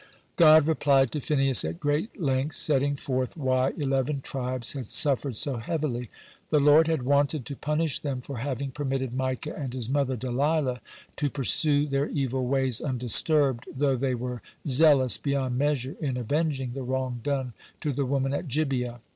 [0.35, 5.57] God replied to Phinehas at great length, setting forth why eleven tribes had suffered so
[5.57, 6.09] heavily.
[6.49, 10.81] The Lord had wanted to punished them for having permitted Micah and his mother Delilah
[11.17, 16.81] to pursue their evil ways undisturbed, though they were zealous beyond measure in avenging the
[16.81, 19.01] wrong done to the woman at Gibeah.